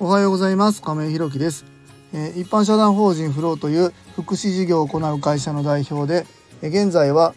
[0.00, 0.80] おはようございます。
[0.80, 1.64] 亀井ひろきです、
[2.12, 6.24] えー一般社団法人フローという福祉事業を行う会社の代表で
[6.62, 7.34] えー現在は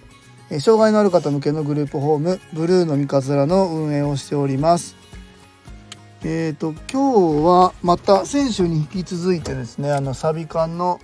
[0.51, 4.95] えー障害のある方向けのグループホームブルーの三日面の運営をしております。
[6.23, 10.99] えーと今日はまた先週に引き続いてですねあのサビ館の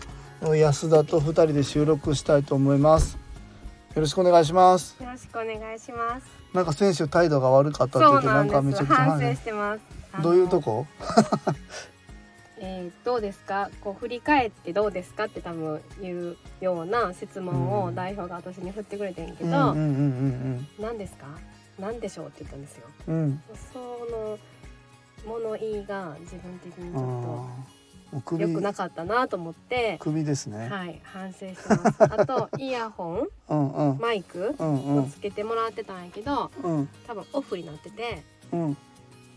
[0.55, 3.17] 安田と二人で収録したいと思います。
[3.95, 4.95] よろしくお願いします。
[5.01, 6.27] よろしくお願いします。
[6.53, 9.25] なんか先週態度が悪かったって言ってななんかめちゃくちゃ反省。
[9.25, 9.81] 反してます。
[10.21, 10.85] どういうとこ？
[12.59, 13.69] えーどうですか？
[13.81, 15.25] こう振り返ってどうですか？
[15.25, 19.73] って多分言うような質問うんを代表が私に振ってくれてんけど、
[20.79, 21.25] 何ですか？
[21.79, 22.87] 何でしょうって言ったんですよ。
[23.07, 23.41] うんうん
[23.73, 23.79] そ
[24.11, 24.39] の
[25.25, 27.49] 物言いが自分的にちょ
[28.11, 31.97] っと首良くなかったなと思って、首ですね、はい反省してます。
[32.05, 38.23] あとイヤホン、うんうんマイクをつけてもらってたんやけど、うん多分オフになってて。
[38.51, 38.77] うん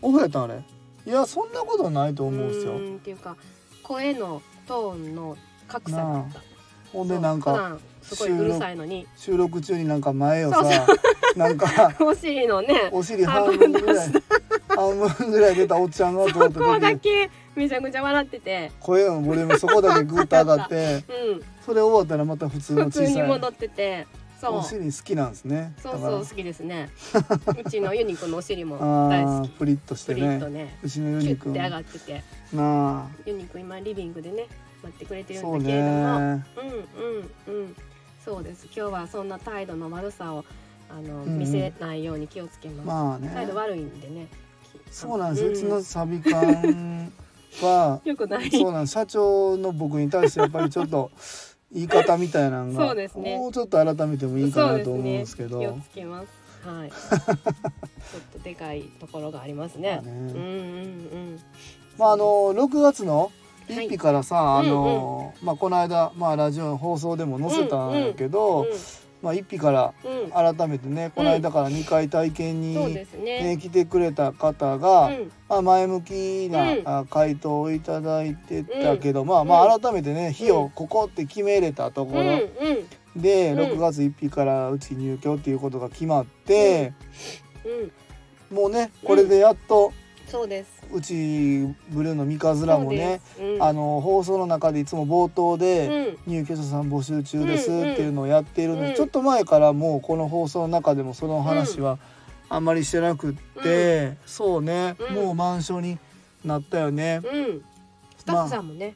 [0.03, 0.63] オフやったんあれ？
[1.05, 2.73] いやそんなことないと思うんですよ。
[2.75, 3.35] っていうか
[3.83, 6.41] 声のトーンの格差があった。
[6.93, 9.07] ほんでなんかすごいうるさいのに。
[9.15, 10.85] 収録中になんか前をさ
[11.35, 11.67] なんか
[12.01, 14.11] お尻のねお尻半分ぐらい
[14.67, 16.33] 半分ぐらい出たおっちゃんが通っ
[16.79, 16.99] だ時。
[16.99, 21.03] けめちゃくちゃ笑ってて、声のボリュームそこだけグッと上がって。
[21.33, 23.07] うん、それ終わったらまた普通の普小さい。
[23.07, 24.07] 通に戻ってて、
[24.41, 24.55] そう。
[24.57, 25.73] お尻好きなんですね。
[25.77, 26.89] そうそう好きですね。
[27.63, 29.49] うちのユニコのお尻もあ大好き。
[29.53, 30.63] ープリッとしてプリッとね。
[30.65, 32.23] ね、うちのユキュニくんなッて上がってて、
[32.57, 33.07] あ。
[33.27, 34.47] ユニコ今リビングでね
[34.81, 36.45] 待ってくれてるんだけれども、ね。
[37.47, 37.75] うんうんうん、
[38.25, 38.65] そうです。
[38.65, 40.43] 今日はそんな態度の悪さを
[40.89, 42.87] あの、んうん見せないように気をつけます。
[42.87, 43.31] まあね。
[43.31, 44.27] 態度悪いんでね。
[44.89, 47.11] そうなんですよ、うちんのサビ館
[47.61, 48.49] は よくない。
[48.49, 48.93] そうなんです。
[48.93, 51.11] 社長の僕に対してやっぱりちょっと
[51.73, 56.27] 言い方みたいなのがそうですねもうちょっと改めてもいいかなと思うんですけど気をつけます。
[56.67, 56.89] はい。
[56.89, 57.39] ちょっ
[58.33, 60.01] とでかいところがありますね。
[60.03, 60.37] まあねうんうんう
[61.35, 61.39] ん。
[61.97, 63.31] まああの6月の
[63.67, 68.67] はい1日からさ、うんあのまあこの間まあラジオの放送でも載せたんやけど、
[69.21, 70.21] まあ1日からうん。
[70.23, 70.31] うん。
[70.31, 73.57] 改めてねこの間から2回体験に、ね、ね。
[73.61, 75.31] 来てくれた方が、うん。
[75.49, 82.37] まあ、前向きな、回答をいただいてたけど、まあまあ改めてね日をここって決めれたところうんう
[83.19, 83.21] ん。
[83.21, 83.59] で、うん。
[83.59, 86.93] 6月1日からうち入居っていうことが決まって、
[88.51, 88.57] うん。
[88.57, 89.93] もうねこれでやっと
[90.31, 90.81] そうです。
[90.93, 91.13] うち
[91.89, 93.63] ブルーの三日面もね、そうん。
[93.63, 96.33] あの放送の中でいつも冒頭で、うん。
[96.33, 97.93] 入居者さん募集中ですうんうん。
[97.93, 98.95] っていうのをやっているので、うん。
[98.95, 101.99] ちょっと前からもうこの放送の中でもその話は
[102.47, 105.15] あんまりしてなくって、そうね、うん。
[105.15, 105.99] もう満床に
[106.45, 107.19] なったよね。
[107.23, 107.61] うん。
[108.17, 108.95] スタッフさんもね、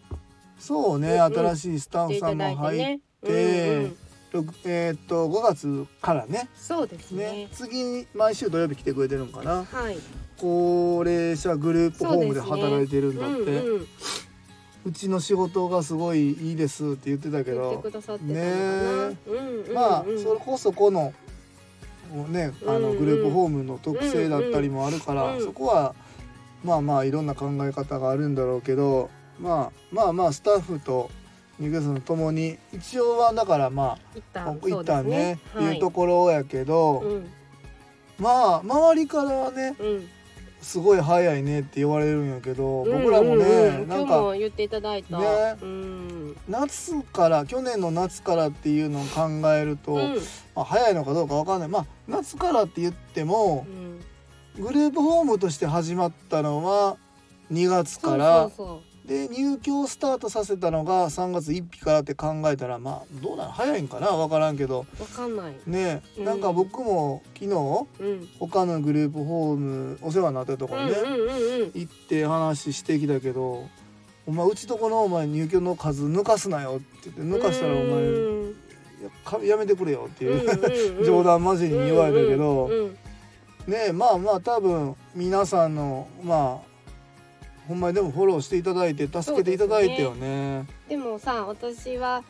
[0.58, 1.34] そうね、うんうん。
[1.34, 3.92] 新しいスタッフさんも入って、
[4.66, 7.48] えーっと5月からねそうですねね。
[7.52, 9.98] 次毎週土曜日来てくれてるのかなはい。
[10.38, 13.88] 高齢者グループホームで働いてるんだってう,、うん
[14.86, 14.94] うん。
[14.94, 17.84] ちの仕事がすごいいいですって言ってたけど。
[18.22, 19.74] ねうんうんうん。
[19.74, 21.14] まあそれこそこの
[22.30, 25.96] ねあのグループホームの特性だったりもあるから、うんうんそこは
[26.64, 31.12] まあまあいろんな考え方があるんだろうけど、まあ、まあまあスタッフと
[31.60, 35.78] 入居者とともに一応はだからま一あ旦一旦ねそうですい。
[35.78, 37.30] うところやけど、うん。
[38.20, 40.10] まあ周りからはねうん。
[40.62, 43.88] すごい早いねって言われるんやけど、うん僕らもね、うんうん。
[43.88, 45.20] なんか今日も言っていただいた。
[45.20, 46.38] ねうん。
[46.50, 50.16] 夏から去年の夏からっていうのを考えると、うん。
[50.56, 51.70] まあ、早いのかどうかわかんない。
[51.70, 53.66] まあ夏からって言っても
[54.58, 54.64] うん。
[54.64, 56.98] グループホームとして始まったのは
[57.52, 58.52] 2月そうからそう。
[58.58, 64.08] そで入居スタートさせたのが3月1日からって考えたらまあどうなの早いんかな？
[64.08, 64.86] わからんけど。
[65.00, 65.56] うわかんない。
[65.68, 66.26] ねうん。
[66.26, 67.56] なんか僕も昨日
[68.00, 68.30] うん。
[68.40, 70.94] 他のグループホームお世話になったところね。
[71.76, 73.68] 行って話してきたけど
[74.26, 78.56] 「お前うちとこのお前入居の数抜かすなよ」って言って抜かしたらお前うん。
[79.04, 82.70] やかやめてくれよっていう、 冗談交じりに言われたけど、
[83.68, 86.75] ねまあまあ多分皆さんのまあ
[87.68, 90.66] ほんまにでもフォローしていただいて助けていただいてよね。
[90.88, 92.24] でもさ私は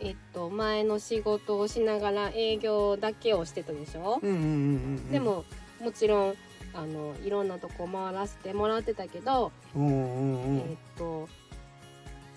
[0.00, 5.10] えっと前の仕事をしながら営業だけをしてたでしょ、うんうんうんうんうん。
[5.10, 5.44] でも
[5.80, 6.34] もちろん
[6.74, 10.58] あのいろんなとこ回らせてもらってたけど、うんうんうん。
[10.58, 10.66] えっ
[10.98, 11.28] と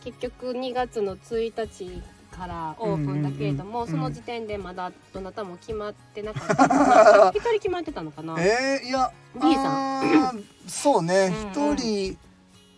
[0.04, 2.02] 結局2月の1日
[2.32, 7.32] からオープンだけれども、その時点でまだどなたも決まってなかった。
[7.32, 8.36] 一人決まってたのかな？
[8.40, 11.34] えー、いや B さあーそうね。
[11.56, 11.76] うんうん。
[11.76, 12.18] 一人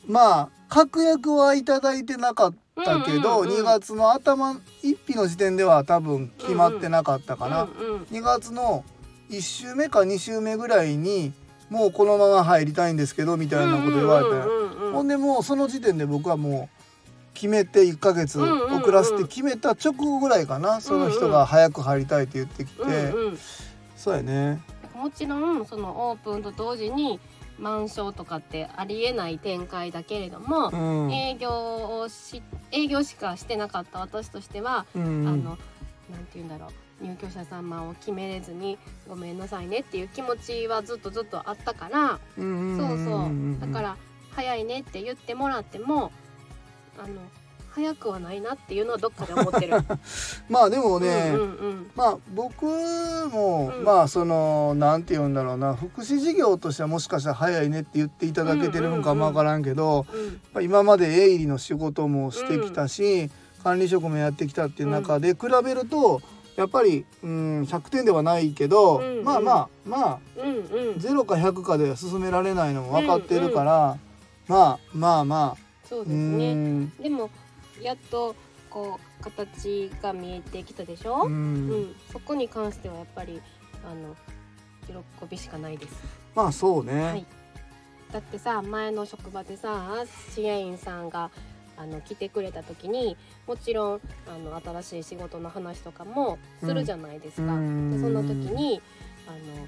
[0.10, 2.54] まあ確約はいただいてなかっ
[2.84, 4.54] たけど、うんうんうん2月の頭
[4.84, 8.84] 1日の時点では多分決まってなかったかな、うんうん2月の
[9.30, 11.32] 1週目か2週目ぐらいに
[11.70, 16.80] もうこのまま入りたいんですけどみたいなこと言われて、うんうんほんでもうその時点で僕はもう
[17.36, 23.40] 決めて1ヶ月遅らせて決めた直後ぐらいかな、その人が早く入りたいって言ってきて、うんうん。
[23.96, 24.62] そうやね。
[24.94, 27.20] もちろんそのオープンと同時に
[27.60, 32.42] 満床とかってありえない展開だけれども、うん、営業をし
[32.72, 35.28] 営業しかしてなかった私としては、うん。
[35.28, 35.58] あの
[36.10, 36.68] なんて言うんだろ
[37.02, 38.78] う入居者様を決めれずに
[39.08, 43.60] ごめんなさいねっていう気持ちはずっとずっとあったから、うんうんそううん。
[43.60, 43.70] そう。
[43.70, 43.98] だから
[44.32, 46.12] 早いねって言ってもらっても
[46.98, 47.22] あの
[47.72, 49.74] 早くはないなっていうのはどっかで思ってる。
[50.50, 51.92] まあでもね、うんうんうん。
[51.96, 53.84] まあ僕も、うん。
[53.84, 60.42] まあそのなんて言うんだろうな福祉事業としてはもしかしたら早いねって言っていただけてるのかもわからんけど、うん。
[60.54, 63.30] まあ今まで営利の仕事もしてきたし、
[63.64, 66.22] 管理職もやってきたっていう中で比べると
[66.56, 69.24] やっぱり、うん、100点ではないけど、うんうん。
[69.24, 70.62] まあまあまあうんうん。
[70.96, 73.98] 0か100かでは進められないのも分かってるから、
[74.48, 75.70] まあまあまあ。
[75.88, 76.54] そうですうね。
[76.54, 76.90] ん。
[77.02, 77.30] でも
[77.82, 78.36] やっと
[78.70, 81.24] こう形が見えてきたでしうょ？
[81.24, 83.42] うんん、そこに関してはやっぱり
[83.84, 84.16] あの
[84.88, 85.94] 喜びしかないです。
[86.36, 87.26] まあそうね、はい。
[88.12, 90.04] だってさ前の職場でさ
[90.34, 91.32] 支援員さんが
[91.78, 93.16] あの来てくれた時に
[93.48, 97.54] もちろんあの新しい仕事の話とかもするじゃないですか。
[97.54, 98.82] うんでその時に
[99.28, 99.68] あの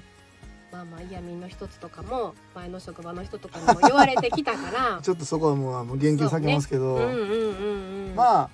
[0.72, 7.91] まあまあ嫌味の一つとかも前の職場の人とかにも言われてきたから ちょっとそこはもう言及避けますけど、うんうんうんうん。
[8.14, 8.50] まあ。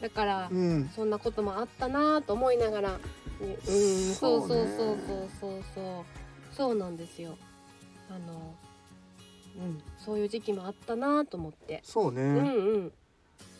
[0.00, 0.90] だから、うん。
[0.94, 2.98] そんなこともあったなと思いながら、
[3.40, 4.66] うん、そうそうそう
[5.06, 6.54] そうそうそう。
[6.54, 7.36] そうなんですよ。
[8.10, 8.54] あの、
[9.58, 11.80] うん、そういう時期もあったなと思って。
[11.84, 12.92] そうね、うんうん、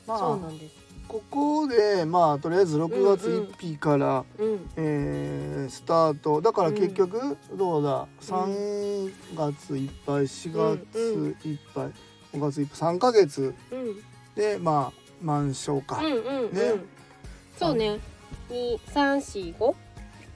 [0.07, 0.75] まあそうなんです。
[1.09, 6.41] ここでまあとりあえず6月1日から、うん、えースタート。
[6.41, 11.93] だから結局どうだ、3月いっぱい4月いっぱい、
[12.35, 12.95] 5月いっぱい。
[12.95, 13.55] 3ヶ月。
[13.71, 14.03] うん、
[14.35, 16.75] でまあ満床か、うん、うん、うん、ね。
[17.59, 17.99] そうね。
[18.51, 19.75] 二、三、四、五？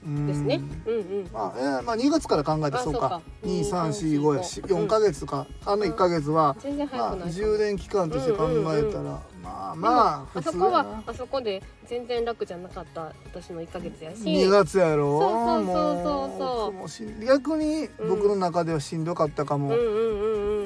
[0.05, 0.61] うんですね。
[0.85, 1.29] うん、うん。
[1.33, 3.05] まあ、えーまあ2月から考えてそうか。
[3.05, 3.21] あそうか。
[3.43, 4.61] 2345やし。
[4.61, 7.29] うん4ヶ月か、あの1ヶ月は、全然早まあ。
[7.29, 14.23] 充電期間として考えたら、まあまああそこはあそこで全然楽じゃなかった私の一ヶ月やし。
[14.23, 15.19] 2月やろ。
[15.19, 19.73] そうそうそうそう逆に僕の中ではしんどかったかも。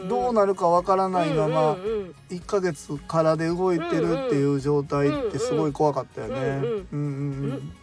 [0.10, 2.16] どうなるかわからないままうんうんうん。
[2.30, 6.36] 1ヶ月からで動いてるっていう状態ってすごい怖かったよね。
[6.36, 6.88] うんうんうん。
[6.92, 7.74] うん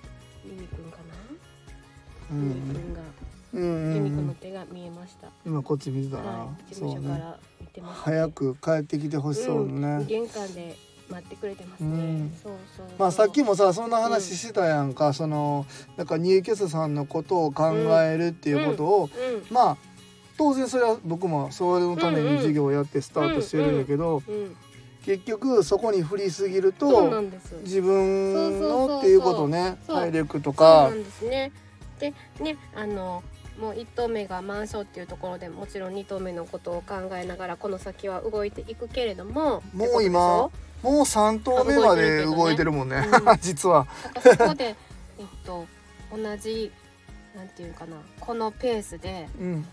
[0.44, 0.90] ユミくん。
[0.90, 0.98] か
[2.30, 2.32] な？
[2.32, 3.00] うんユミくんが、
[3.54, 3.94] うん。
[3.94, 4.24] ユミくうん。
[4.24, 5.28] んの手が見えました。
[5.46, 8.02] 今こっち見てたな、はい、事務所から見てます、ね。
[8.04, 9.80] 早く帰ってきてほしそううん。
[9.80, 10.04] ね。
[10.06, 10.76] 玄関で
[11.10, 11.86] 待ってくれてますね。
[11.86, 12.36] うん。
[12.42, 12.86] そうそう。
[12.98, 15.66] まあさっきもさそんな話してたやんか、その
[15.96, 17.70] なんか入居者さんのことを考
[18.02, 19.54] えるっていうことを、うん。
[19.54, 19.76] まあ
[20.36, 24.56] 当然それは僕もそれのために授業をやってスタートしてるんだけど、うん、
[25.04, 27.22] 結局そこに振りすぎると。
[27.64, 31.52] 自分のっていうことね体力とそうかですね。
[31.98, 33.22] でねあの
[33.60, 40.50] もう1投目が満床っていうところでもちろん2投目のことを考えながらこの先は動いていくけれどももう今
[40.82, 43.06] もう3投目まで動いてるもんね。
[43.26, 43.38] うん。
[43.40, 43.86] 実は。
[44.22, 44.76] そこで
[45.18, 45.66] えっと
[46.12, 46.72] 同じ
[47.36, 49.66] なんていうかなこのペースでうん。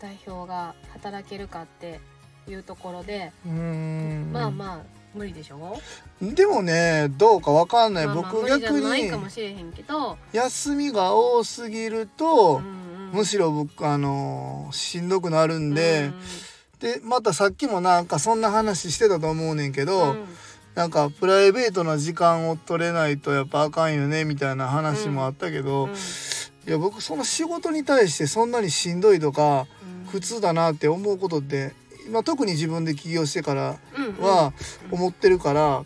[0.00, 2.00] 代表が働けるかって
[2.48, 4.30] いうところで、うーん。
[4.32, 4.78] まあまあ
[5.14, 5.78] 無理でしょ？
[6.20, 13.10] でもねどうかわかんない、まあまあ僕逆にかもしれへんけど、休みが多すぎると、うんうん。
[13.12, 16.10] むしろ僕あのーしんどくなるんで、
[16.82, 20.24] でまたさっきもなんかそんな話してたと思うねんけうんど、うん。
[20.74, 25.90] なんかプライベートな時間を取れないとやっぱあかんよねみたいな話もあったけど、うん。
[25.90, 25.94] い
[26.66, 29.68] や僕その仕事に対してそんなにしんどいとか
[30.04, 30.10] うん。
[30.10, 31.72] 苦痛だなって思うことって、
[32.10, 34.24] まあ、特に自分で起業してからうん。
[34.24, 34.52] は
[34.90, 35.84] 思ってるから、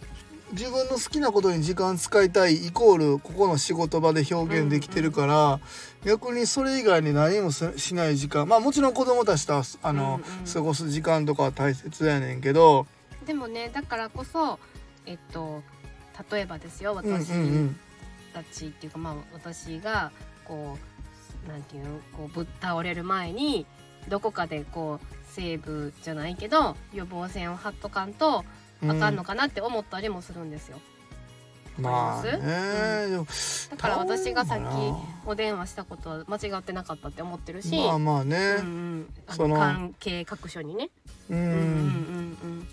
[0.52, 5.60] 自分の好きなことに時間使いたいイコールここの仕事場で表現できてるから、
[6.04, 8.48] 逆にそれ以外に何もすしない時間。
[8.48, 10.20] まあもちろん子供たちとはあの、
[10.52, 12.86] 過ごす時間とかは大切やねんけど、
[13.26, 14.60] でもねだからこそ
[15.04, 15.62] えっと
[16.30, 17.76] 例えばですよ私うん
[18.32, 20.12] たちっていうか、まあ私が
[20.44, 20.78] こ
[21.44, 23.66] うなんていうのこうぶっ倒れる前に
[24.08, 28.44] どこかでこうセーブじゃないけど予防線を張っとかんと
[28.82, 30.78] あかんのかなって思ったりもするんですよ。
[31.78, 32.30] まあね、
[33.06, 33.26] うでも
[33.70, 40.88] だから私がさっきお電話したことは間違ってなかったって思ってるし、なまあまあね、うんそのの関係各所にね。
[41.30, 41.38] うん。
[41.38, 42.68] うんうん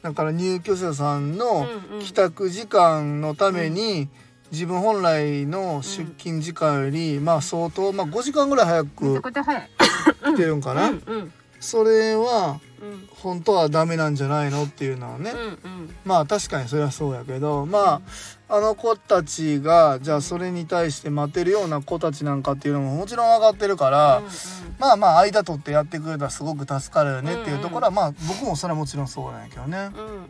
[0.00, 1.66] だから入居者さんうんの
[2.00, 4.08] 帰宅時間のために、
[4.52, 9.22] 自分本来の出勤時間より、まあ相当、まあ、5時間ぐらい早く。
[9.22, 13.08] 来てるんかな、うんうんそれはうん。
[13.10, 15.42] 本当はダメなんじゃないのっていうのはね、うんう
[15.84, 15.94] ん。
[16.04, 18.00] まあ確かにそれはそうやけどま
[18.48, 24.30] ああの子たちがじゃあそれに対して待てるような子たちなんかっていうのももちろん分かってるから、うんうん。
[24.78, 29.90] まあまあ間取ってやってくれたらすごく助かるよねっていうところは、まあ僕もそれはもちろんそうなんやけどね。
[29.94, 30.24] うんうん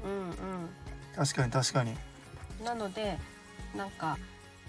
[1.14, 1.92] 確かに確かに。
[1.92, 3.18] うんなので
[3.76, 4.18] なんか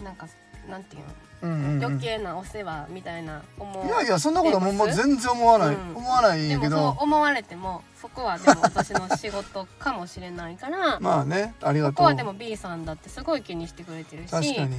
[0.03, 0.27] なんか
[0.69, 1.07] なんていうの？
[1.41, 3.85] うんうん、うん、余計なお世話みたいな思う。
[3.85, 4.87] いやいやそんなことももう。
[4.87, 5.07] 出ます？
[5.07, 5.95] 全然思わない、うん。
[5.95, 10.99] 思わないんでけどそう思われてもそこはでも私の仕事かもしれないから。
[11.01, 14.31] まあねありがことこうはでも B さんだってすごい気にしてくれてるし。
[14.31, 14.75] 確かに。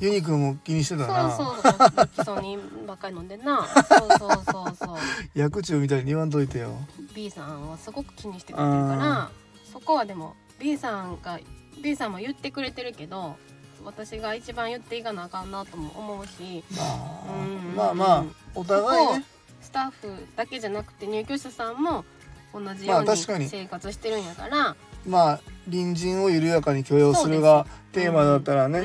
[0.00, 1.30] ユニくんも気にしてたな。
[1.30, 2.08] そうそうそう。
[2.08, 3.66] 基礎にばっかり飲んでんな。
[3.86, 4.96] そうそうそうそう。
[5.34, 6.70] 薬中みたいに言わんといてよ。
[7.14, 9.30] B さんはすごく気にしてくれてるから。
[9.70, 11.38] そこはでも B さんが
[11.82, 13.36] B さんも言ってくれてるけど
[13.84, 16.64] 私が一番言っていかなあかんなとも思うし。
[16.76, 17.76] まあ、うん。
[17.76, 18.24] まあまあ
[18.54, 19.24] お互いね。
[19.60, 22.04] スタッフだけじゃなくて入居者さんも
[22.52, 28.82] 同じまように生活してるんやから、まあ隣人を緩やかに許容するがテーマだったらね、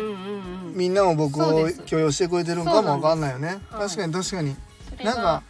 [0.73, 3.59] みんなも僕を許容してくれてるんかもわかんないよね。
[3.71, 4.55] 確かに確かに。
[5.03, 5.43] なんか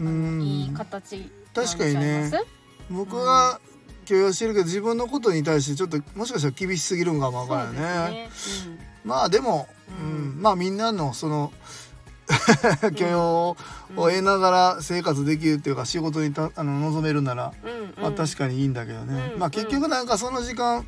[0.00, 2.30] ういいん形確かにね。
[2.90, 3.60] 僕が
[4.10, 8.76] 許容してるけど自分のことに対してちょっともしかしたら厳しすぎるんかもわからないねですね。
[9.04, 10.38] まあでも、ううん。
[10.40, 11.52] んまあみんなのその
[12.96, 13.56] 許容
[13.90, 13.98] うん。
[13.98, 17.94] を得ながら生活できるっていうか仕事にたあの望めるなら、うんうん。
[18.02, 20.84] まあ確かにいいんだけどね、うんまあ結局なんかその時間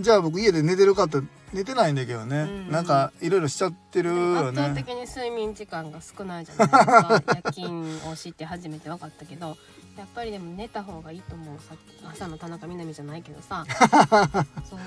[0.00, 1.18] じゃあ僕家で寝てるかって
[1.52, 7.22] 寝てないんだけどね、うんなんかいろいろしちゃってるよ圧倒ね的に睡眠時間が少ないじゃないですか。
[7.26, 9.56] 夜勤を知って初めて分かったけど
[10.00, 11.74] やっぱりでも寝た方がいいと思うさ
[12.10, 13.66] 朝の田中みな実じゃないけどさ。
[13.68, 13.78] そう
[14.70, 14.78] そう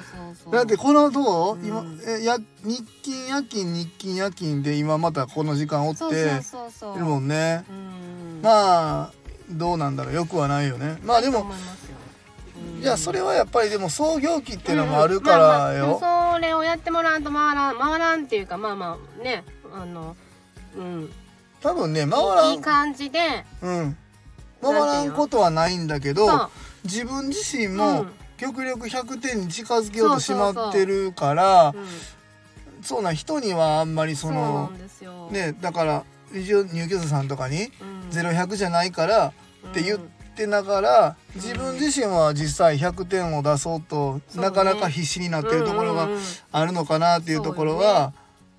[0.45, 0.53] そう。
[0.53, 1.65] だってこのどう、うん。
[1.67, 6.09] 今えや日勤夜勤日勤夜勤で今またこの時間おってい
[6.97, 7.63] るもんね。
[7.69, 8.41] うん。
[8.41, 9.11] まあ
[9.51, 10.13] どうなんだろう？
[10.15, 10.97] よくはないよね。
[11.03, 11.53] まあでも思
[12.81, 20.15] いやそれはやっぱりでも創業期っていうのもあるからよ、うんうんまあまあそれをやってもらわんと回らん回らんっていうかまあまあねあの
[20.75, 21.13] うん。
[21.61, 22.53] 多分ね回らん。
[22.53, 23.97] いい感じでうん
[24.63, 26.49] 回らんことはないんだけど
[26.83, 28.11] 自分自身うもん。
[28.37, 31.85] 極力100点に近づけようとしまってるからうん
[32.81, 33.01] そう。
[33.01, 34.71] なん人にはあんまりその
[35.31, 36.03] ねだから
[36.33, 38.09] 一応入居者さんとかにうん。
[38.09, 39.99] 0100じゃないからって言っ
[40.35, 46.09] てながら自分自身は実際100点を出そうとなかなか必死になってるところが
[46.51, 48.13] あるのかなっていうところは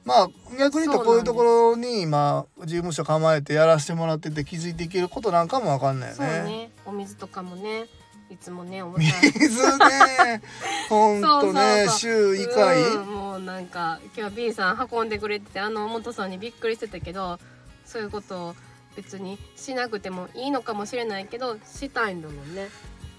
[0.04, 6.42] まあ逆に言うとこういうところに今事務所構えてやらせてもらってて気づいていけることなんかもわかんないよそうね。
[6.42, 7.86] ねお水とかもね
[8.30, 9.10] いつもねお水
[9.50, 10.42] さね
[10.88, 12.82] ほんとね週1回。
[12.82, 17.38] うんもうなんか今日 B さん運んでくれててあの元さんにびっくりしてたけど
[17.84, 18.54] そういうことを
[18.96, 22.68] 別にしなくてもいいのかもしれないけどしたいんだもんね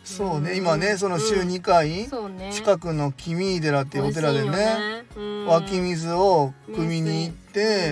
[0.06, 0.52] そうね。
[0.52, 0.58] うん。
[0.58, 2.08] 今ねその週うん2回
[2.52, 5.04] 近くの君井寺っていうお寺でね。
[5.48, 7.92] 湧き水を汲みに行って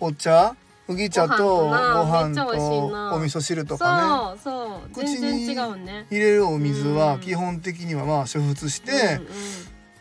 [0.00, 0.56] うんお茶
[0.88, 2.46] 麦茶とごご飯飯と
[3.14, 4.40] お味噌汁とかね。
[4.92, 6.06] 口に全然違うね。
[6.10, 7.20] 入れるお水はうん。
[7.20, 9.20] 基本的にはまあ煮沸して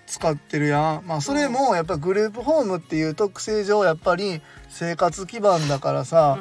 [0.08, 1.08] 使ってるやん。
[1.08, 6.38] まあそれもやっぱグループホームっていう特性上やっぱり生活基盤だからさ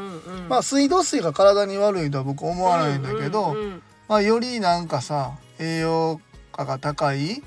[0.48, 3.54] まあ水道水が体に悪いとは僕思わないんだけど
[4.10, 7.44] まあよりなんかさ栄養価が高い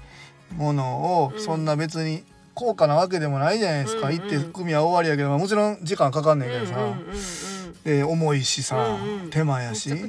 [0.55, 1.41] ものをうん。
[1.41, 4.08] そんな別に高価なわけでもないじゃないですか。
[4.08, 6.77] うんうん行って組は終わりやけどまあもちろん時間かかんねんけどさ。
[6.77, 7.84] うんうんうんうん。
[7.84, 9.29] で重いしさうんうん。
[9.29, 9.89] 手間やし。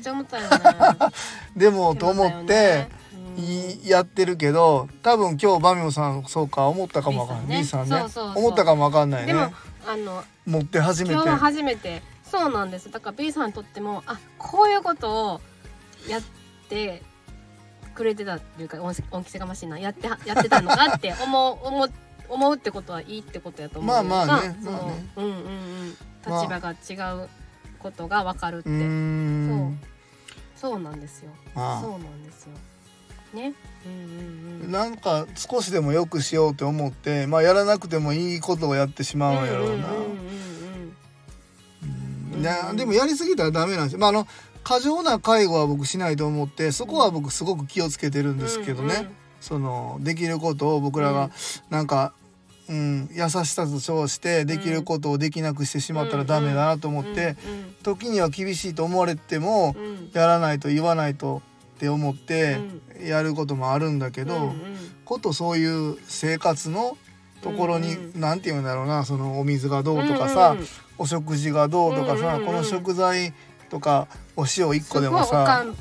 [1.57, 2.87] でもと思って
[3.85, 7.59] やってるけど多分今日バミオさんそうか思ったかもわかんない。
[7.59, 7.97] B さんね。
[7.97, 8.05] ね
[8.37, 9.33] 思ったかもわかんないね。
[9.33, 9.53] でも
[9.89, 11.15] あの持って初めて。
[11.15, 12.01] 今日は初めて。
[12.31, 12.93] そうなんです。
[12.93, 15.41] だから B さんにとってもあこういうことを
[16.09, 16.44] やって
[17.95, 21.93] くれてたっていうか恩恩着せがましいなやってはやってたのかって 思う思う
[22.29, 25.07] 思うってことはいいってことやと思うまあまあねそうまあね。
[25.17, 27.29] うんうんうんまあ立場が違う
[27.79, 29.79] ことがわかるって、うーん。
[30.57, 30.81] そう。
[30.81, 31.31] なんですよ。
[31.55, 32.53] まそうなんですよ。
[33.35, 33.53] ね。
[33.85, 34.75] うんうんうん。
[34.75, 39.79] あなんか少しでも良くしようと思ってまあやらなくてもいいことをやってしまうんやろう
[42.41, 43.99] なでもやりすぎたらダメなんですよ。
[43.99, 44.27] まああの
[44.65, 51.31] 過剰な介護は僕しないと思ってそこは僕すごく気をつけてるんですけどね、そのできることを僕らが
[51.71, 52.15] なんか、
[52.69, 57.37] うん、優しさと称してできることをできなくしてしまったらダメだなと思って、
[57.83, 59.83] 時には厳しいと思われてもうん。
[59.83, 61.43] うんうんやらないと言わないと
[61.75, 62.59] って思って
[63.01, 63.07] うん。
[63.07, 64.55] やることもあるんだけど、うんうん。
[65.05, 66.97] ことそういう生活の
[67.43, 68.21] ところにうんうん。
[68.21, 70.67] 何て言うんだろうなそのお水がどうとかさ、うんうん
[70.97, 72.47] お食事がどうとかさ、うんうんうん。
[72.47, 73.35] この食材
[73.69, 74.07] とか
[74.37, 75.63] お塩1個でもさ。
[75.63, 75.75] ん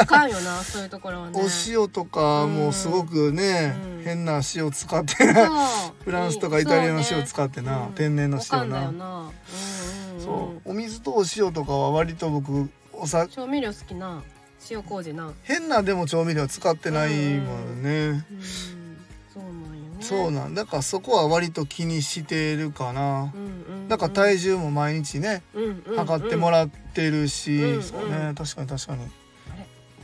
[0.00, 1.40] おかんよな そういうところはね。
[1.40, 4.02] お塩とかもうすごくね、うん。
[4.04, 5.14] 変な塩使って
[6.04, 8.88] フランスとかイタリアの塩使ってな、うん天然の塩な。
[8.88, 8.98] うんう。
[8.98, 9.30] んうん
[10.20, 14.22] そうお水とお塩とかは割と僕おさ調味料好きな
[14.70, 15.30] 塩麹な。
[15.42, 18.81] 変なでも調味料使ってないもんね、うん
[20.02, 20.08] ね。
[20.08, 20.54] そうなん。
[20.54, 25.42] だからそこは割と気にしてるかな、うんから体重も毎日ね
[25.96, 27.82] 測ってもらってるし、うん。
[27.82, 28.32] そうね。
[28.36, 29.21] 確かに確かに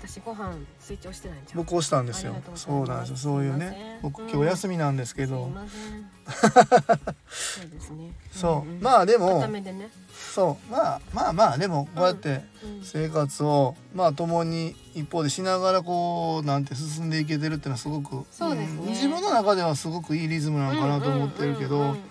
[0.08, 2.34] 私ご飯スイッチ押してないんじゃん僕押したんですよ。
[2.54, 3.16] そうなんですよ。
[3.18, 3.98] そういうね。
[3.98, 4.02] ん。
[4.02, 6.10] 僕うん今日休みなんですけど、ません。
[7.28, 7.68] そう。
[7.68, 8.78] ですねそう、ん。
[8.78, 9.90] んまあでもね。
[10.34, 10.72] そう。
[10.72, 12.82] まあまあまあでもこうやってうん。
[12.82, 18.86] 生活をまあ共に一方でしながらこうなんて進んでいけてるっていうのはすごくそうですね。
[18.86, 18.86] ん。
[18.86, 22.10] 自分の中ではすごくいいリズムなのかなと思ってるけど、うんうんうんうん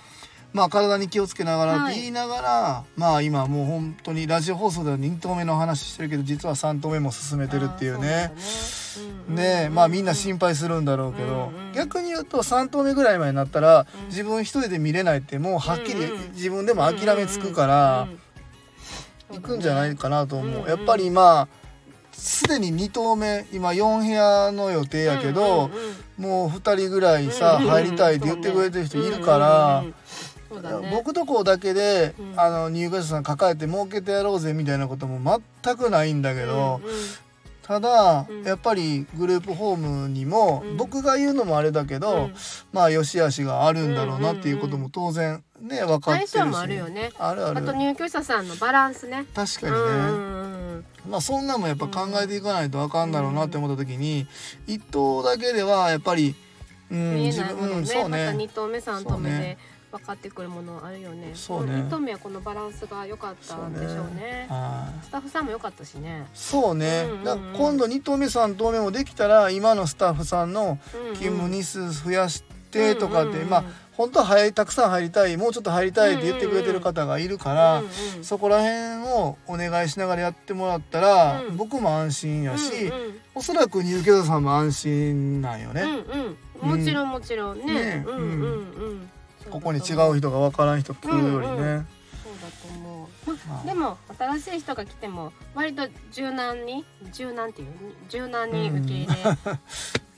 [0.54, 1.94] まあ体に気をつけながらはい。
[1.94, 8.32] って言いながら、まあ今もう本当にラジオ放送では2投目の話してるけど実は3投目も進めてるっていうね。
[9.28, 9.70] ね。
[9.72, 16.00] まあみんな心配するんだろうけど、うんうん逆に言うと3投目ぐらいまでになったら、うん自分一人で見れないってもうはっきり
[16.34, 18.20] 自分でも諦めつくから、うん
[19.30, 21.48] 行くんじゃないかなと思う、やっぱりまあ
[22.14, 25.70] すでに2投目今4部屋の予定やけど、
[26.18, 29.84] もう2人ぐらいさ、入りたいって言ってくれてる人いるから。
[30.50, 30.92] そうだね。
[30.92, 32.40] 僕とこだけで、うん。
[32.40, 37.00] あの入居者さん抱えて儲けてやろうぜみたいなことも全くないんだけど、うんうん。
[37.64, 38.44] ただ、うん。
[38.44, 40.78] やっぱりグループホームにも、うん。
[40.78, 42.36] 僕が言うのもあれだけど、うん。
[42.72, 46.32] まあ良し悪しがあるんだろうなっていうことも当然ね分かってるし。
[46.32, 47.12] 相性もあるよね。
[47.18, 47.60] あるある。
[47.60, 49.26] あと入居者さんのバランスね。
[49.34, 49.84] 確かにね、う
[50.34, 50.38] ん
[51.10, 54.28] まあそんなんもやっぱ考えていかないとあかんだろうなって思った時に、
[54.68, 56.36] 一頭だけではやっぱり、
[56.92, 57.86] うん、見えないものね。
[57.86, 59.58] そうまたね2投目3投目で
[59.92, 61.32] 分かってくるものあるよね。
[61.34, 61.74] そうね。
[61.74, 64.48] 2投目はこのバランスが良かったんでしょうね。
[64.50, 65.06] はい。
[65.06, 66.28] スタッフさんも良かったしね。
[66.34, 67.54] そうね、うんうんうん。
[67.54, 73.50] 今度2投目3投目もできたら今のスタッフさんの勤勤務日数増やしてとかって、うんうんうん。
[73.50, 81.58] まあ本当は入りたくさん入りたいもうちょっと入りたいって言ってくれてる方がいるから、うんうんそこら辺をお願いしながらやってもらったら、うん。
[81.58, 83.20] 僕も安心やし、うんうん。
[83.36, 86.78] おそらく入居者さんも安心なんよね、うんうん。
[86.80, 87.66] もちろんもちろんね。
[87.66, 88.04] ね。
[88.06, 88.22] うんうん。
[88.22, 89.10] うん
[89.50, 91.88] ここに違う人が分からん人来るよりね、うんうん
[92.28, 93.66] そうだと思う、ままあ。
[93.66, 93.98] でも
[94.40, 96.84] 新しい人が来ても割と柔軟に
[97.14, 97.68] 柔軟っていう
[98.10, 99.08] 柔軟に受け入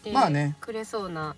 [0.06, 0.56] れまあね。
[0.60, 1.36] てくれそうな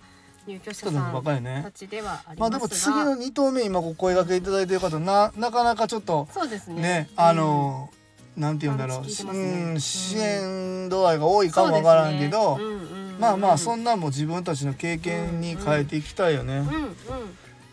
[0.48, 1.24] 入居者さん
[1.64, 6.82] たちではありまあますが、でも次の2投目今お声掛けいただいてる方ななかなかちょっとそうですね。
[6.82, 7.90] ねあの、
[8.38, 12.64] なんて言うんだろう、ねうん、うん支援度合いが多いかもわからんけど、ね。
[12.64, 12.82] うんうん
[13.16, 13.20] うん。
[13.20, 16.96] まあまあそんなんも自分たちの経験に変えていきたいよね、うんうん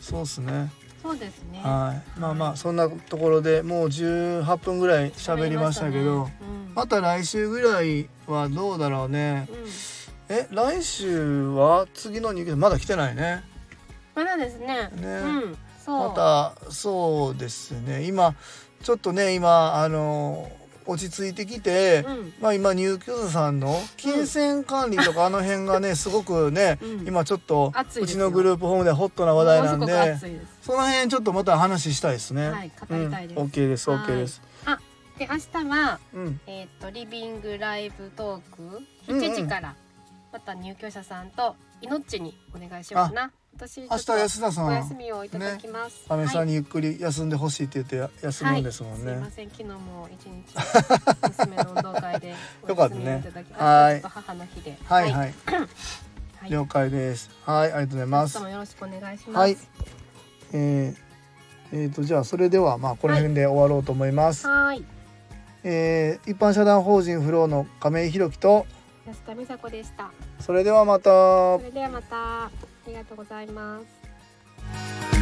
[0.01, 0.71] そうっすね。
[1.03, 1.61] そうですね。
[1.63, 2.21] はい。
[2.21, 6.75] まあまあそんなところでもう18分ぐらい喋りましたけどうん。
[6.75, 9.49] また来週ぐらいはどうだろうね。
[9.51, 10.37] うん。
[10.37, 13.45] え来週は次の入居者まだ来てないね。
[14.15, 14.67] まだですね。
[14.67, 15.03] ね。
[15.03, 15.57] うん。
[15.85, 16.09] そう。
[16.09, 18.05] またそうですね。
[18.05, 18.35] 今
[18.83, 20.51] ちょっとね今あの
[20.89, 22.33] 落ち着いてきて、うん。
[22.41, 27.07] まあ今入居者さんの金銭管理とかあの辺がね すごくね、うん。
[27.07, 30.17] 今ちょっとうちのグループホームではホットな話題なんで
[30.63, 32.51] その辺ちょっとまた話したいですね。
[32.51, 33.41] はい語りたいです。
[33.41, 33.99] うん、OK ですはい。
[34.01, 34.43] OK です。
[35.19, 36.41] で明日はうん。
[36.47, 38.63] えっ、とリビングライブトーク。
[39.09, 39.25] うんうん。
[39.25, 39.75] 7時から
[40.33, 48.99] また入居者さんと命にお願いしようかな私明日安田さお休んみをいただきます、アメさんににゆっくり休んでほしいって言ってや休むんですもんね。
[48.99, 49.51] すいません。
[49.51, 50.55] 昨日も一日
[51.29, 54.79] 娘の運動会でお休みをいただきはい母の日で。
[54.85, 55.11] はい。
[55.11, 55.35] はい、はい。
[56.51, 57.31] 了解です。
[57.45, 58.39] はいありがとうございます。
[58.41, 59.37] よろしくお願いします。
[59.37, 59.57] はい。
[60.53, 64.47] えー、えーとじゃあそれではまあこの辺で終わろうと思います。
[64.47, 64.85] はい。
[65.65, 68.67] えー一般社団法人フローの亀井弘樹と
[69.09, 70.11] 安田美佐子でした。
[70.39, 71.59] それではまた。
[71.59, 72.45] それではまた。
[72.45, 72.51] あ
[72.87, 73.81] りがとうございま
[75.13, 75.18] す。